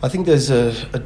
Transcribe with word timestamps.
I 0.00 0.08
think 0.08 0.26
there's 0.26 0.48
a, 0.48 0.68
a, 0.92 1.02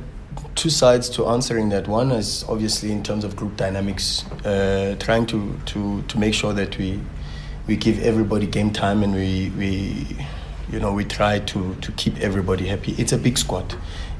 two 0.54 0.68
sides 0.68 1.08
to 1.10 1.26
answering 1.26 1.70
that. 1.70 1.88
One 1.88 2.12
is 2.12 2.44
obviously 2.46 2.92
in 2.92 3.02
terms 3.02 3.24
of 3.24 3.36
group 3.36 3.56
dynamics, 3.56 4.30
uh, 4.44 4.96
trying 5.00 5.24
to, 5.26 5.58
to, 5.66 6.02
to 6.02 6.18
make 6.18 6.34
sure 6.34 6.52
that 6.52 6.76
we 6.78 7.00
we 7.66 7.76
give 7.76 8.00
everybody 8.00 8.46
game 8.46 8.72
time 8.72 9.04
and 9.04 9.14
we, 9.14 9.50
we 9.56 10.04
you 10.70 10.80
know 10.80 10.92
we 10.92 11.04
try 11.04 11.38
to, 11.38 11.74
to 11.76 11.92
keep 11.92 12.18
everybody 12.18 12.66
happy. 12.66 12.92
It's 12.98 13.12
a 13.12 13.18
big 13.18 13.38
squad, 13.38 13.74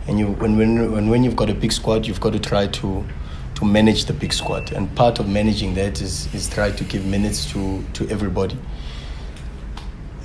and 0.07 0.19
you 0.19 0.29
when 0.29 0.57
when 0.57 0.91
when, 0.91 1.11
when 1.11 1.23
you've 1.23 1.37
got 1.37 1.51
a 1.51 1.55
big 1.55 1.73
squad, 1.73 2.07
you've 2.07 2.21
got 2.21 2.33
to 2.33 2.41
try 2.41 2.69
to 2.69 3.05
to 3.57 3.65
manage 3.67 4.07
the 4.07 4.15
big 4.15 4.33
squad, 4.33 4.73
and 4.73 4.95
part 4.97 5.19
of 5.19 5.29
managing 5.29 5.75
that 5.75 6.01
is 6.01 6.33
is 6.33 6.49
try 6.49 6.71
to 6.71 6.85
give 6.85 7.05
minutes 7.05 7.51
to 7.53 7.85
to 7.93 8.09
everybody 8.09 8.57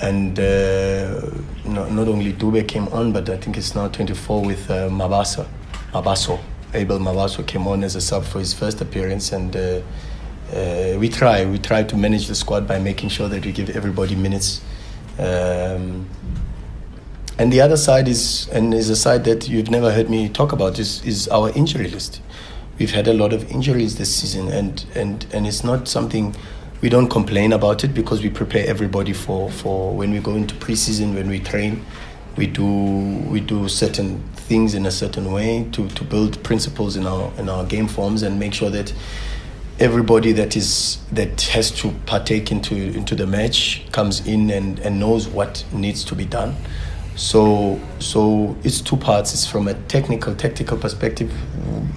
and 0.02 0.40
uh, 0.40 1.30
not, 1.66 1.92
not 1.92 2.08
only 2.08 2.34
Dube 2.34 2.68
came 2.68 2.88
on, 2.90 3.12
but 3.12 3.30
I 3.30 3.38
think 3.38 3.58
it's 3.58 3.76
now 3.76 3.88
24 3.88 4.44
with 4.44 4.70
uh, 4.70 4.90
Mabasa, 4.90 5.48
Mabaso. 5.92 6.40
Abel 6.74 7.00
Mabaso 7.00 7.46
came 7.46 7.68
on 7.68 7.84
as 7.84 7.96
a 7.96 8.02
sub 8.02 8.24
for 8.24 8.40
his 8.40 8.54
first 8.54 8.82
appearance, 8.82 9.32
and 9.32 9.56
uh, 9.56 9.82
uh, 10.54 10.98
we 11.00 11.10
try 11.10 11.46
we 11.46 11.58
try 11.60 11.84
to 11.84 11.98
manage 11.98 12.28
the 12.28 12.36
squad 12.36 12.68
by 12.68 12.80
making 12.80 13.10
sure 13.10 13.28
that 13.30 13.46
we 13.46 13.52
give 13.52 13.70
everybody 13.70 14.16
minutes. 14.16 14.62
Um, 15.18 16.08
and 17.40 17.54
the 17.54 17.62
other 17.62 17.78
side 17.78 18.08
is, 18.08 18.50
and 18.50 18.74
is 18.74 18.90
a 18.90 18.96
side 18.96 19.24
that 19.26 19.48
you've 19.48 19.70
never 19.70 19.92
heard 19.92 20.10
me 20.10 20.28
talk 20.28 20.54
about, 20.54 20.80
is, 20.80 21.06
is 21.06 21.28
our 21.28 21.52
injury 21.52 21.88
list. 21.88 22.20
We've 22.80 22.92
had 22.92 23.08
a 23.08 23.14
lot 23.14 23.32
of 23.32 23.52
injuries 23.52 23.98
this 23.98 24.16
season, 24.16 24.48
and, 24.50 24.84
and, 24.96 25.26
and 25.32 25.46
it's 25.46 25.64
not 25.64 25.88
something 25.88 26.36
we 26.82 26.90
don't 26.90 27.10
complain 27.10 27.54
about 27.54 27.84
it 27.84 27.94
because 27.94 28.22
we 28.22 28.30
prepare 28.30 28.68
everybody 28.68 29.14
for, 29.14 29.50
for 29.50 29.96
when 29.96 30.12
we 30.12 30.20
go 30.20 30.36
into 30.36 30.56
preseason, 30.56 31.16
when 31.16 31.28
we 31.28 31.40
train, 31.40 31.84
we 32.36 32.46
do 32.46 32.66
we 33.30 33.40
do 33.40 33.68
certain 33.68 34.22
things 34.36 34.76
in 34.76 34.86
a 34.86 34.92
certain 34.92 35.32
way 35.32 35.68
to, 35.72 35.88
to 35.90 36.04
build 36.04 36.42
principles 36.44 36.96
in 36.96 37.08
our 37.08 37.32
in 37.38 37.50
our 37.50 37.66
game 37.66 37.88
forms 37.88 38.22
and 38.22 38.40
make 38.40 38.54
sure 38.54 38.70
that 38.70 38.94
everybody 39.80 40.32
that 40.32 40.56
is 40.56 41.00
that 41.12 41.42
has 41.42 41.72
to 41.72 41.92
partake 42.06 42.52
into 42.52 42.76
into 42.76 43.16
the 43.16 43.26
match 43.26 43.84
comes 43.92 44.26
in 44.28 44.52
and, 44.52 44.80
and 44.80 45.00
knows 45.00 45.28
what 45.28 45.66
needs 45.74 46.04
to 46.06 46.16
be 46.16 46.26
done. 46.26 46.56
So 47.18 47.80
so 48.00 48.56
it's 48.64 48.80
two 48.80 48.96
parts. 48.96 49.34
It's 49.34 49.48
from 49.48 49.68
a 49.68 49.74
technical 49.74 50.36
tactical 50.36 50.78
perspective 50.78 51.34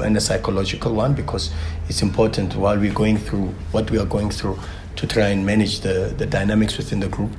and 0.00 0.16
a 0.16 0.20
psychological 0.20 0.94
one 0.94 1.14
because 1.14 1.52
it's 1.90 2.00
important 2.00 2.56
while 2.56 2.78
we're 2.78 2.94
going 2.94 3.18
through 3.18 3.48
what 3.70 3.90
we 3.90 3.98
are 3.98 4.06
going 4.06 4.30
through 4.30 4.58
to 4.96 5.06
try 5.06 5.28
and 5.28 5.44
manage 5.44 5.80
the, 5.80 6.14
the 6.16 6.24
dynamics 6.24 6.78
within 6.78 7.00
the 7.00 7.08
group. 7.08 7.30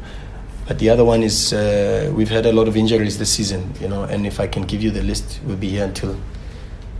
But 0.67 0.77
the 0.77 0.91
other 0.91 1.03
one 1.03 1.23
is 1.23 1.53
uh, 1.53 2.11
we've 2.15 2.29
had 2.29 2.45
a 2.45 2.53
lot 2.53 2.67
of 2.67 2.77
injuries 2.77 3.17
this 3.17 3.33
season, 3.33 3.73
you 3.81 3.87
know, 3.87 4.03
and 4.03 4.27
if 4.27 4.39
I 4.39 4.45
can 4.45 4.61
give 4.61 4.83
you 4.83 4.91
the 4.91 5.01
list, 5.01 5.39
we'll 5.43 5.57
be 5.57 5.69
here 5.69 5.85
until 5.85 6.15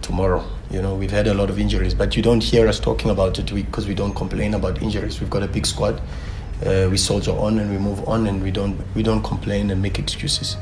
tomorrow. 0.02 0.44
You 0.72 0.82
know, 0.82 0.96
we've 0.96 1.12
had 1.12 1.28
a 1.28 1.34
lot 1.36 1.52
of 1.52 1.60
injuries, 1.60 1.94
but 1.94 2.18
you 2.18 2.24
don't 2.24 2.42
hear 2.42 2.68
us 2.68 2.80
talking 2.80 3.12
about 3.12 3.38
it 3.38 3.54
because 3.54 3.88
we 3.88 3.94
don't 3.94 4.16
complain 4.16 4.56
about 4.56 4.82
injuries. 4.82 5.22
We've 5.22 5.30
got 5.30 5.44
a 5.44 5.48
big 5.48 5.68
squad. 5.68 6.02
Uh, 6.66 6.88
we 6.90 6.98
soldier 6.98 7.32
on 7.32 7.60
and 7.60 7.70
we 7.70 7.78
move 7.78 8.08
on, 8.08 8.28
and 8.28 8.42
we 8.42 8.52
don't 8.52 8.80
we 8.96 9.04
don't 9.04 9.24
complain 9.24 9.72
and 9.72 9.82
make 9.82 10.00
excuses. 10.00 10.58